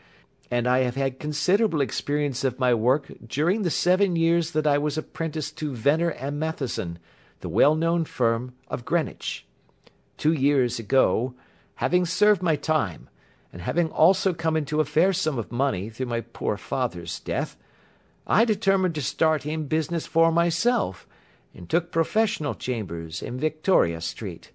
and 0.49 0.67
I 0.67 0.79
have 0.79 0.95
had 0.95 1.19
considerable 1.19 1.81
experience 1.81 2.43
of 2.43 2.59
my 2.59 2.73
work 2.73 3.11
during 3.25 3.61
the 3.61 3.69
seven 3.71 4.15
years 4.15 4.51
that 4.51 4.65
I 4.67 4.79
was 4.79 4.97
apprenticed 4.97 5.57
to 5.57 5.73
Venner 5.75 6.09
and 6.09 6.39
Matheson, 6.39 6.97
the 7.41 7.49
well 7.49 7.75
known 7.75 8.03
firm 8.03 8.53
of 8.67 8.83
Greenwich. 8.83 9.45
Two 10.17 10.33
years 10.33 10.79
ago, 10.79 11.35
having 11.75 12.05
served 12.05 12.41
my 12.41 12.55
time, 12.55 13.09
and 13.51 13.61
having 13.61 13.89
also 13.89 14.33
come 14.33 14.57
into 14.57 14.79
a 14.79 14.85
fair 14.85 15.13
sum 15.13 15.37
of 15.37 15.51
money 15.51 15.89
through 15.89 16.07
my 16.07 16.21
poor 16.21 16.57
father's 16.57 17.19
death, 17.19 17.55
I 18.25 18.45
determined 18.45 18.95
to 18.95 19.01
start 19.01 19.45
in 19.45 19.67
business 19.67 20.07
for 20.07 20.31
myself, 20.31 21.07
and 21.53 21.69
took 21.69 21.91
professional 21.91 22.55
chambers 22.55 23.21
in 23.21 23.39
Victoria 23.39 24.01
Street. 24.01 24.51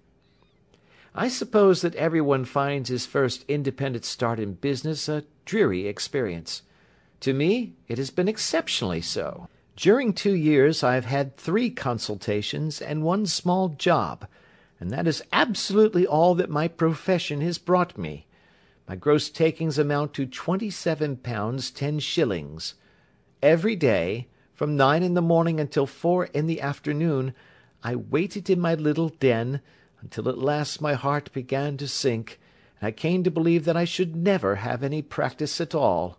I 1.15 1.27
suppose 1.27 1.81
that 1.81 1.95
everyone 1.95 2.45
finds 2.45 2.89
his 2.89 3.05
first 3.05 3.43
independent 3.47 4.05
start 4.05 4.39
in 4.39 4.53
business 4.53 5.09
a 5.09 5.23
dreary 5.45 5.87
experience. 5.87 6.61
To 7.21 7.33
me 7.33 7.73
it 7.87 7.97
has 7.97 8.09
been 8.09 8.27
exceptionally 8.27 9.01
so. 9.01 9.47
During 9.75 10.13
two 10.13 10.35
years 10.35 10.83
I 10.83 10.95
have 10.95 11.05
had 11.05 11.35
three 11.35 11.69
consultations 11.69 12.81
and 12.81 13.03
one 13.03 13.25
small 13.25 13.69
job, 13.69 14.27
and 14.79 14.91
that 14.91 15.07
is 15.07 15.23
absolutely 15.31 16.07
all 16.07 16.35
that 16.35 16.49
my 16.49 16.67
profession 16.67 17.41
has 17.41 17.57
brought 17.57 17.97
me. 17.97 18.25
My 18.87 18.95
gross 18.95 19.29
takings 19.29 19.77
amount 19.77 20.13
to 20.15 20.25
twenty 20.25 20.69
seven 20.69 21.17
pounds 21.17 21.69
ten 21.69 21.99
shillings. 21.99 22.75
Every 23.43 23.75
day, 23.75 24.27
from 24.53 24.75
nine 24.75 25.03
in 25.03 25.13
the 25.13 25.21
morning 25.21 25.59
until 25.59 25.85
four 25.85 26.25
in 26.25 26.47
the 26.47 26.61
afternoon, 26.61 27.33
I 27.83 27.95
waited 27.95 28.49
in 28.49 28.59
my 28.59 28.73
little 28.73 29.09
den, 29.09 29.61
until 30.01 30.27
at 30.27 30.37
last 30.37 30.81
my 30.81 30.93
heart 30.93 31.31
began 31.33 31.77
to 31.77 31.87
sink, 31.87 32.39
and 32.79 32.87
I 32.87 32.91
came 32.91 33.23
to 33.23 33.31
believe 33.31 33.65
that 33.65 33.77
I 33.77 33.85
should 33.85 34.15
never 34.15 34.55
have 34.55 34.83
any 34.83 35.01
practice 35.01 35.61
at 35.61 35.75
all. 35.75 36.17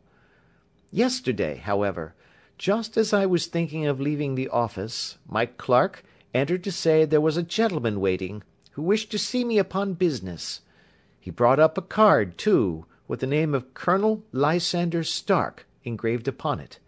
Yesterday, 0.90 1.56
however, 1.56 2.14
just 2.56 2.96
as 2.96 3.12
I 3.12 3.26
was 3.26 3.46
thinking 3.46 3.86
of 3.86 4.00
leaving 4.00 4.34
the 4.34 4.48
office, 4.48 5.18
my 5.26 5.46
clerk 5.46 6.02
entered 6.34 6.62
to 6.64 6.72
say 6.72 7.04
there 7.04 7.20
was 7.20 7.36
a 7.36 7.42
gentleman 7.42 8.00
waiting, 8.00 8.42
who 8.80 8.84
wished 8.86 9.10
to 9.10 9.18
see 9.18 9.44
me 9.44 9.58
upon 9.58 9.92
business. 9.92 10.62
He 11.20 11.30
brought 11.30 11.60
up 11.60 11.76
a 11.76 11.82
card, 11.82 12.38
too, 12.38 12.86
with 13.06 13.20
the 13.20 13.26
name 13.26 13.54
of 13.54 13.74
Colonel 13.74 14.24
Lysander 14.32 15.04
Stark 15.04 15.66
engraved 15.84 16.26
upon 16.26 16.60
it. 16.60 16.78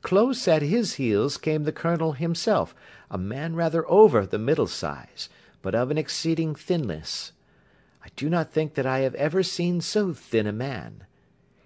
Close 0.00 0.48
at 0.48 0.62
his 0.62 0.94
heels 0.94 1.36
came 1.36 1.64
the 1.64 1.70
colonel 1.70 2.12
himself, 2.12 2.74
a 3.10 3.18
man 3.18 3.54
rather 3.54 3.86
over 3.90 4.24
the 4.24 4.38
middle 4.38 4.66
size, 4.66 5.28
but 5.60 5.74
of 5.74 5.90
an 5.90 5.98
exceeding 5.98 6.54
thinness. 6.54 7.32
I 8.02 8.08
do 8.16 8.30
not 8.30 8.50
think 8.50 8.72
that 8.72 8.86
I 8.86 9.00
have 9.00 9.14
ever 9.16 9.42
seen 9.42 9.82
so 9.82 10.14
thin 10.14 10.46
a 10.46 10.52
man. 10.52 11.04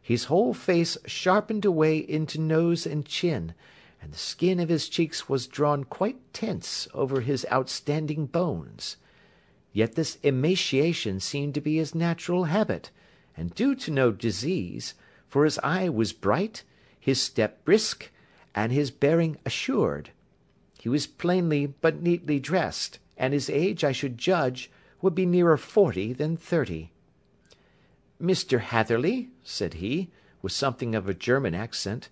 His 0.02 0.24
whole 0.24 0.54
face 0.54 0.98
sharpened 1.06 1.64
away 1.64 1.98
into 1.98 2.40
nose 2.40 2.84
and 2.84 3.06
chin, 3.06 3.54
and 4.02 4.12
the 4.12 4.18
skin 4.18 4.58
of 4.58 4.70
his 4.70 4.88
cheeks 4.88 5.28
was 5.28 5.46
drawn 5.46 5.84
quite 5.84 6.34
tense 6.34 6.88
over 6.92 7.20
his 7.20 7.46
outstanding 7.52 8.26
bones. 8.26 8.96
Yet 9.72 9.94
this 9.94 10.18
emaciation 10.22 11.20
seemed 11.20 11.54
to 11.54 11.60
be 11.60 11.76
his 11.76 11.94
natural 11.94 12.44
habit, 12.44 12.90
and 13.36 13.54
due 13.54 13.74
to 13.76 13.90
no 13.90 14.10
disease, 14.10 14.94
for 15.28 15.44
his 15.44 15.58
eye 15.58 15.88
was 15.88 16.12
bright, 16.12 16.62
his 16.98 17.20
step 17.20 17.64
brisk, 17.64 18.10
and 18.54 18.72
his 18.72 18.90
bearing 18.90 19.36
assured. 19.44 20.10
He 20.80 20.88
was 20.88 21.06
plainly 21.06 21.66
but 21.66 22.02
neatly 22.02 22.40
dressed, 22.40 22.98
and 23.16 23.34
his 23.34 23.50
age, 23.50 23.84
I 23.84 23.92
should 23.92 24.16
judge, 24.16 24.70
would 25.02 25.14
be 25.14 25.26
nearer 25.26 25.56
forty 25.56 26.12
than 26.12 26.36
thirty. 26.36 26.90
"Mr. 28.20 28.60
Hatherley," 28.60 29.28
said 29.44 29.74
he, 29.74 30.08
with 30.40 30.52
something 30.52 30.94
of 30.94 31.08
a 31.08 31.14
German 31.14 31.54
accent, 31.54 32.08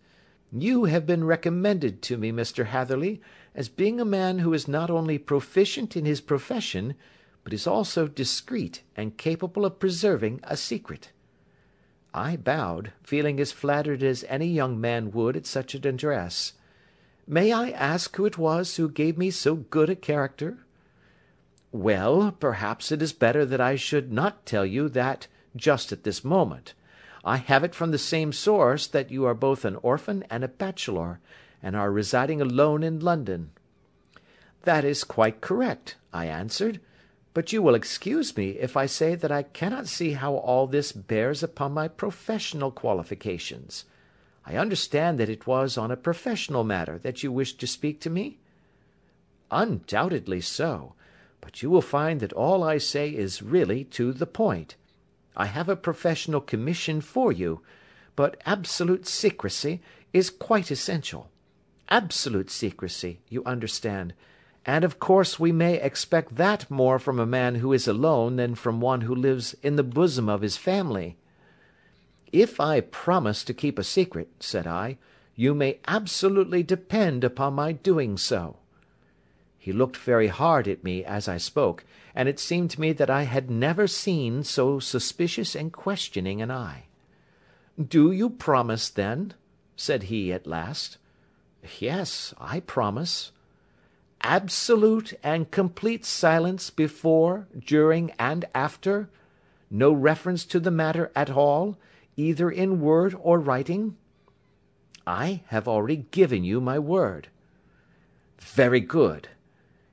"you 0.52 0.84
have 0.84 1.06
been 1.06 1.24
recommended 1.24 2.02
to 2.02 2.16
me, 2.16 2.30
Mr. 2.30 2.66
Hatherley, 2.66 3.20
as 3.54 3.68
being 3.68 3.98
a 3.98 4.04
man 4.04 4.40
who 4.40 4.52
is 4.52 4.68
not 4.68 4.90
only 4.90 5.18
proficient 5.18 5.96
in 5.96 6.04
his 6.04 6.20
profession, 6.20 6.94
but 7.46 7.54
is 7.54 7.64
also 7.64 8.08
discreet 8.08 8.82
and 8.96 9.16
capable 9.16 9.64
of 9.64 9.78
preserving 9.78 10.40
a 10.42 10.56
secret." 10.56 11.12
I 12.12 12.34
bowed, 12.34 12.90
feeling 13.04 13.38
as 13.38 13.52
flattered 13.52 14.02
as 14.02 14.24
any 14.24 14.48
young 14.48 14.80
man 14.80 15.12
would 15.12 15.36
at 15.36 15.46
such 15.46 15.72
an 15.76 15.86
address. 15.86 16.54
"May 17.24 17.52
I 17.52 17.70
ask 17.70 18.16
who 18.16 18.26
it 18.26 18.36
was 18.36 18.74
who 18.74 18.90
gave 18.90 19.16
me 19.16 19.30
so 19.30 19.54
good 19.54 19.88
a 19.88 19.94
character?" 19.94 20.58
"Well, 21.70 22.32
perhaps 22.32 22.90
it 22.90 23.00
is 23.00 23.12
better 23.12 23.44
that 23.46 23.60
I 23.60 23.76
should 23.76 24.10
not 24.10 24.44
tell 24.44 24.66
you 24.66 24.88
that 24.88 25.28
just 25.54 25.92
at 25.92 26.02
this 26.02 26.24
moment. 26.24 26.74
I 27.24 27.36
have 27.36 27.62
it 27.62 27.76
from 27.76 27.92
the 27.92 27.96
same 27.96 28.32
source 28.32 28.88
that 28.88 29.12
you 29.12 29.24
are 29.24 29.34
both 29.34 29.64
an 29.64 29.76
orphan 29.84 30.24
and 30.28 30.42
a 30.42 30.48
bachelor, 30.48 31.20
and 31.62 31.76
are 31.76 31.92
residing 31.92 32.40
alone 32.40 32.82
in 32.82 32.98
London." 32.98 33.52
"That 34.62 34.84
is 34.84 35.04
quite 35.04 35.40
correct," 35.40 35.94
I 36.12 36.26
answered, 36.26 36.80
"but 37.36 37.52
you 37.52 37.60
will 37.60 37.74
excuse 37.74 38.34
me 38.34 38.52
if 38.52 38.78
I 38.78 38.86
say 38.86 39.14
that 39.14 39.30
I 39.30 39.42
cannot 39.42 39.88
see 39.88 40.12
how 40.12 40.36
all 40.36 40.66
this 40.66 40.90
bears 40.90 41.42
upon 41.42 41.72
my 41.72 41.86
professional 41.86 42.70
qualifications. 42.70 43.84
I 44.46 44.56
understand 44.56 45.20
that 45.20 45.28
it 45.28 45.46
was 45.46 45.76
on 45.76 45.90
a 45.90 45.98
professional 45.98 46.64
matter 46.64 46.96
that 47.00 47.22
you 47.22 47.30
wished 47.30 47.60
to 47.60 47.66
speak 47.66 48.00
to 48.00 48.08
me?" 48.08 48.38
"Undoubtedly 49.50 50.40
so 50.40 50.94
but 51.42 51.62
you 51.62 51.68
will 51.68 51.82
find 51.82 52.20
that 52.20 52.32
all 52.32 52.64
I 52.64 52.78
say 52.78 53.10
is 53.10 53.42
really 53.42 53.84
to 53.84 54.14
the 54.14 54.26
point. 54.26 54.74
I 55.36 55.44
have 55.44 55.68
a 55.68 55.76
professional 55.76 56.40
commission 56.40 57.02
for 57.02 57.30
you, 57.30 57.60
but 58.16 58.40
absolute 58.46 59.06
secrecy 59.06 59.82
is 60.12 60.30
quite 60.30 60.70
essential. 60.70 61.30
Absolute 61.90 62.50
secrecy, 62.50 63.20
you 63.28 63.44
understand, 63.44 64.14
and 64.66 64.84
of 64.84 64.98
course 64.98 65.38
we 65.38 65.52
may 65.52 65.80
expect 65.80 66.34
that 66.34 66.68
more 66.68 66.98
from 66.98 67.20
a 67.20 67.24
man 67.24 67.54
who 67.54 67.72
is 67.72 67.86
alone 67.86 68.34
than 68.34 68.54
from 68.54 68.80
one 68.80 69.02
who 69.02 69.14
lives 69.14 69.54
in 69.62 69.76
the 69.76 69.84
bosom 69.84 70.28
of 70.28 70.42
his 70.42 70.56
family." 70.56 71.16
"If 72.32 72.58
I 72.58 72.80
promise 72.80 73.44
to 73.44 73.54
keep 73.54 73.78
a 73.78 73.84
secret," 73.84 74.28
said 74.40 74.66
I, 74.66 74.98
"you 75.36 75.54
may 75.54 75.78
absolutely 75.86 76.64
depend 76.64 77.22
upon 77.22 77.54
my 77.54 77.70
doing 77.70 78.18
so. 78.18 78.56
He 79.56 79.72
looked 79.72 79.96
very 79.96 80.28
hard 80.28 80.68
at 80.68 80.84
me 80.84 81.04
as 81.04 81.28
I 81.28 81.38
spoke, 81.38 81.84
and 82.14 82.28
it 82.28 82.38
seemed 82.38 82.70
to 82.72 82.80
me 82.80 82.92
that 82.92 83.10
I 83.10 83.22
had 83.22 83.50
never 83.50 83.86
seen 83.86 84.42
so 84.42 84.80
suspicious 84.80 85.54
and 85.54 85.72
questioning 85.72 86.42
an 86.42 86.50
eye. 86.50 86.86
"Do 87.78 88.10
you 88.10 88.30
promise, 88.30 88.88
then?" 88.88 89.34
said 89.76 90.04
he 90.04 90.32
at 90.32 90.46
last. 90.46 90.98
"Yes, 91.78 92.34
I 92.38 92.60
promise." 92.60 93.32
"Absolute 94.22 95.14
and 95.22 95.50
complete 95.50 96.04
silence 96.04 96.70
before, 96.70 97.46
during, 97.58 98.10
and 98.18 98.44
after? 98.54 99.08
No 99.70 99.92
reference 99.92 100.44
to 100.46 100.60
the 100.60 100.70
matter 100.70 101.10
at 101.14 101.30
all, 101.30 101.78
either 102.16 102.50
in 102.50 102.80
word 102.80 103.14
or 103.20 103.38
writing?" 103.38 103.96
"I 105.06 105.42
have 105.48 105.68
already 105.68 106.06
given 106.10 106.44
you 106.44 106.60
my 106.60 106.78
word." 106.78 107.28
"Very 108.38 108.80
good. 108.80 109.28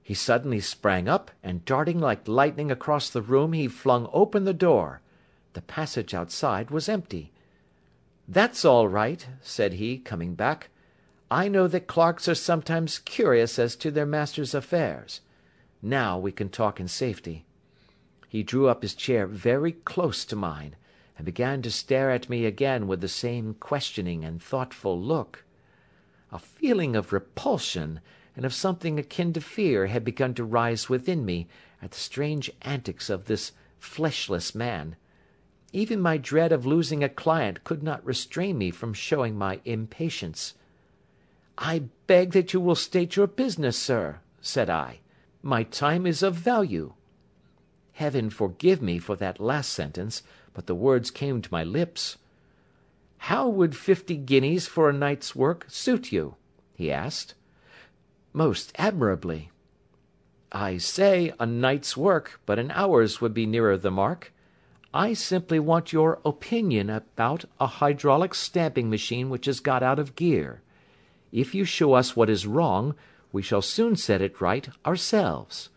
He 0.02 0.14
suddenly 0.14 0.60
sprang 0.60 1.08
up, 1.08 1.32
and 1.42 1.66
darting 1.66 2.00
like 2.00 2.28
lightning 2.28 2.72
across 2.72 3.10
the 3.10 3.22
room 3.22 3.54
he 3.54 3.68
flung 3.68 4.10
open 4.12 4.44
the 4.44 4.54
door. 4.54 5.02
The 5.54 5.62
passage 5.62 6.14
outside 6.14 6.72
was 6.72 6.90
empty. 6.90 7.32
"That's 8.28 8.66
all 8.66 8.88
right," 8.88 9.28
said 9.42 9.74
he, 9.74 9.98
coming 9.98 10.34
back. 10.36 10.70
"I 11.36 11.48
know 11.48 11.68
that 11.68 11.88
clerks 11.88 12.28
are 12.28 12.36
sometimes 12.36 13.00
curious 13.00 13.58
as 13.58 13.76
to 13.78 13.90
their 13.90 14.06
masters' 14.06 14.54
affairs. 14.54 15.22
Now 15.82 16.20
we 16.20 16.32
can 16.32 16.50
talk 16.50 16.80
in 16.80 16.88
safety." 16.88 17.44
He 18.30 18.44
drew 18.44 18.68
up 18.68 18.84
his 18.84 18.94
chair 18.94 19.26
very 19.26 19.72
close 19.72 20.26
to 20.26 20.36
mine, 20.36 20.76
and 21.18 21.26
began 21.26 21.64
to 21.64 21.72
stare 21.72 22.12
at 22.12 22.30
me 22.30 22.46
again 22.46 22.86
with 22.86 23.02
the 23.02 23.08
same 23.08 23.56
questioning 23.56 24.24
and 24.24 24.40
thoughtful 24.40 25.02
look. 25.02 25.44
A 26.32 26.38
feeling 26.38 26.96
of 26.96 27.12
repulsion, 27.12 28.00
and 28.36 28.46
of 28.46 28.54
something 28.54 29.00
akin 29.00 29.34
to 29.34 29.42
fear, 29.42 29.88
had 29.88 30.04
begun 30.04 30.36
to 30.36 30.44
rise 30.44 30.88
within 30.88 31.26
me 31.26 31.48
at 31.82 31.94
the 31.94 31.98
strange 31.98 32.52
antics 32.62 33.10
of 33.10 33.26
this 33.26 33.54
fleshless 33.80 34.54
man. 34.54 34.98
Even 35.72 36.00
my 36.00 36.18
dread 36.18 36.52
of 36.52 36.68
losing 36.68 37.04
a 37.04 37.10
client 37.10 37.64
could 37.64 37.82
not 37.82 38.06
restrain 38.06 38.56
me 38.56 38.70
from 38.70 38.94
showing 38.94 39.36
my 39.36 39.62
impatience. 39.66 40.54
"I 41.58 41.84
beg 42.08 42.32
that 42.32 42.52
you 42.52 42.60
will 42.60 42.74
state 42.74 43.16
your 43.16 43.28
business, 43.28 43.78
sir," 43.78 44.22
said 44.42 44.70
I. 44.72 45.02
"My 45.44 45.64
time 45.64 46.08
is 46.08 46.24
of 46.24 46.34
value." 46.34 46.94
Heaven 47.92 48.32
forgive 48.32 48.82
me 48.82 48.98
for 48.98 49.16
that 49.18 49.40
last 49.40 49.72
sentence, 49.72 50.24
but 50.56 50.66
the 50.66 50.74
words 50.74 51.12
came 51.12 51.44
to 51.44 51.52
my 51.52 51.64
lips. 51.64 52.18
"How 53.30 53.48
would 53.48 53.78
fifty 53.78 54.18
guineas 54.18 54.66
for 54.66 54.90
a 54.90 54.94
night's 54.94 55.36
work 55.36 55.66
suit 55.68 56.12
you?" 56.12 56.38
he 56.74 56.92
asked. 56.92 57.36
"Most 58.34 58.72
admirably." 58.76 59.52
"I 60.52 60.78
say 60.78 61.34
a 61.40 61.46
night's 61.46 61.96
work, 61.96 62.42
but 62.48 62.58
an 62.58 62.72
hour's 62.72 63.22
would 63.22 63.36
be 63.36 63.46
nearer 63.46 63.78
the 63.78 63.92
mark. 63.92 64.34
I 64.92 65.14
simply 65.14 65.60
want 65.60 65.94
your 65.94 66.20
opinion 66.26 66.90
about 66.90 67.46
a 67.60 67.68
hydraulic 67.68 68.34
stamping 68.34 68.90
machine 68.90 69.30
which 69.30 69.46
has 69.46 69.60
got 69.60 69.84
out 69.84 70.00
of 70.00 70.16
gear. 70.16 70.63
If 71.34 71.56
you 71.56 71.66
show 71.66 71.94
us 71.94 72.16
what 72.16 72.30
is 72.30 72.46
wrong, 72.46 72.94
we 73.32 73.42
shall 73.42 73.64
soon 73.64 73.96
set 73.96 74.22
it 74.22 74.40
right 74.40 74.70
ourselves. 74.86 75.70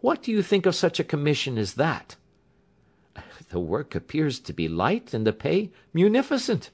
What 0.00 0.22
do 0.22 0.32
you 0.32 0.42
think 0.42 0.64
of 0.64 0.74
such 0.74 0.98
a 0.98 1.04
commission 1.04 1.58
as 1.58 1.74
that?" 1.74 2.16
"The 3.50 3.60
work 3.60 3.94
appears 3.94 4.40
to 4.40 4.54
be 4.54 4.68
light 4.68 5.12
and 5.12 5.26
the 5.26 5.34
pay 5.34 5.70
munificent." 5.92 6.70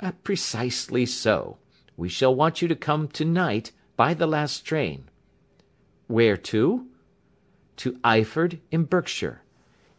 Ah, 0.00 0.14
"Precisely 0.24 1.06
so. 1.06 1.58
We 1.96 2.08
shall 2.08 2.34
want 2.34 2.60
you 2.60 2.66
to 2.66 2.74
come 2.74 3.06
to 3.08 3.24
night, 3.24 3.70
by 3.96 4.14
the 4.14 4.26
last 4.26 4.66
train." 4.66 5.08
"Where 6.08 6.36
to?" 6.36 6.88
"To 7.76 7.92
Eyford, 8.02 8.58
in 8.72 8.82
Berkshire. 8.82 9.42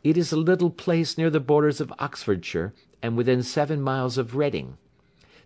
It 0.04 0.18
is 0.18 0.34
a 0.34 0.38
little 0.38 0.72
place 0.72 1.18
near 1.18 1.30
the 1.30 1.40
borders 1.40 1.80
of 1.80 1.94
Oxfordshire, 2.00 2.74
and 3.02 3.16
within 3.16 3.42
seven 3.42 3.82
miles 3.82 4.18
of 4.18 4.36
Reading. 4.36 4.78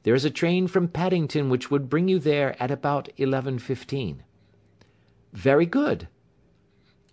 There 0.04 0.16
is 0.16 0.24
a 0.24 0.30
train 0.30 0.68
from 0.68 0.88
Paddington 0.88 1.50
which 1.50 1.70
would 1.70 1.90
bring 1.90 2.08
you 2.08 2.20
there 2.20 2.56
at 2.62 2.72
about 2.72 3.10
eleven 3.18 3.60
fifteen." 3.60 4.24
"Very 5.34 5.66
good." 5.66 6.08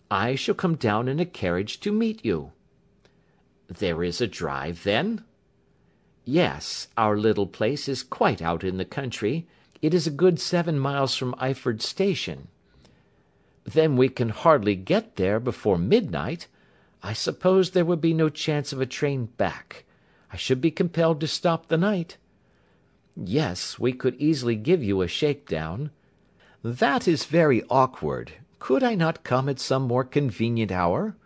"I 0.08 0.36
shall 0.36 0.54
come 0.54 0.76
down 0.76 1.08
in 1.08 1.18
a 1.18 1.26
carriage 1.26 1.80
to 1.80 1.90
meet 1.90 2.24
you." 2.24 2.52
"There 3.66 4.04
is 4.04 4.20
a 4.20 4.28
drive, 4.28 4.84
then?" 4.84 5.24
"Yes. 6.24 6.86
Our 6.96 7.18
little 7.18 7.48
place 7.48 7.88
is 7.88 8.04
quite 8.04 8.40
out 8.40 8.62
in 8.62 8.76
the 8.76 8.84
country. 8.84 9.48
It 9.82 9.92
is 9.92 10.06
a 10.06 10.12
good 10.12 10.38
seven 10.38 10.78
miles 10.78 11.16
from 11.16 11.34
Eyford 11.40 11.82
Station." 11.82 12.46
"Then 13.64 13.96
we 13.96 14.08
can 14.08 14.28
hardly 14.28 14.76
get 14.76 15.16
there 15.16 15.40
before 15.40 15.76
midnight. 15.76 16.46
I 17.02 17.14
suppose 17.14 17.70
there 17.72 17.84
would 17.84 18.00
be 18.00 18.14
no 18.14 18.28
chance 18.28 18.72
of 18.72 18.80
a 18.80 18.86
train 18.86 19.26
back. 19.36 19.84
I 20.32 20.36
should 20.36 20.60
be 20.60 20.70
compelled 20.70 21.20
to 21.20 21.26
stop 21.26 21.66
the 21.66 21.76
night." 21.76 22.16
"Yes, 23.24 23.78
we 23.78 23.94
could 23.94 24.14
easily 24.16 24.56
give 24.56 24.82
you 24.82 25.00
a 25.00 25.08
shakedown." 25.08 25.90
"That 26.62 27.08
is 27.08 27.24
very 27.24 27.62
awkward. 27.70 28.32
Could 28.58 28.82
I 28.82 28.94
not 28.94 29.24
come 29.24 29.48
at 29.48 29.58
some 29.58 29.84
more 29.84 30.04
convenient 30.04 30.70
hour?" 30.70 31.16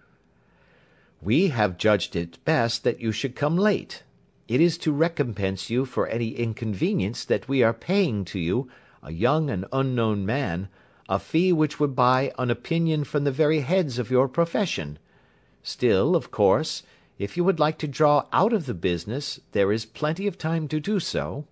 "We 1.20 1.48
have 1.48 1.78
judged 1.78 2.14
it 2.14 2.38
best 2.44 2.84
that 2.84 3.00
you 3.00 3.10
should 3.10 3.34
come 3.34 3.56
late. 3.56 4.04
It 4.46 4.60
is 4.60 4.78
to 4.78 4.92
recompense 4.92 5.68
you 5.68 5.84
for 5.84 6.06
any 6.06 6.28
inconvenience 6.28 7.24
that 7.24 7.48
we 7.48 7.64
are 7.64 7.74
paying 7.74 8.24
to 8.26 8.38
you, 8.38 8.70
a 9.02 9.12
young 9.12 9.50
and 9.50 9.64
unknown 9.72 10.24
man, 10.24 10.68
a 11.08 11.18
fee 11.18 11.52
which 11.52 11.80
would 11.80 11.96
buy 11.96 12.32
an 12.38 12.50
opinion 12.50 13.02
from 13.02 13.24
the 13.24 13.32
very 13.32 13.62
heads 13.62 13.98
of 13.98 14.12
your 14.12 14.28
profession. 14.28 15.00
Still, 15.64 16.14
of 16.14 16.30
course, 16.30 16.84
if 17.18 17.36
you 17.36 17.42
would 17.42 17.58
like 17.58 17.78
to 17.78 17.88
draw 17.88 18.26
out 18.32 18.52
of 18.52 18.66
the 18.66 18.74
business, 18.74 19.40
there 19.50 19.72
is 19.72 19.84
plenty 19.86 20.28
of 20.28 20.38
time 20.38 20.68
to 20.68 20.78
do 20.78 21.00
so. 21.00 21.46